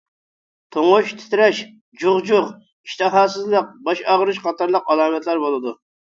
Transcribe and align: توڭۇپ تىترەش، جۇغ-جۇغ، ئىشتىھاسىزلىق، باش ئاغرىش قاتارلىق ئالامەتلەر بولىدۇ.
توڭۇپ 0.75 1.09
تىترەش، 1.17 1.59
جۇغ-جۇغ، 2.03 2.47
ئىشتىھاسىزلىق، 2.89 3.67
باش 3.89 4.01
ئاغرىش 4.13 4.39
قاتارلىق 4.47 4.89
ئالامەتلەر 4.95 5.43
بولىدۇ. 5.45 5.75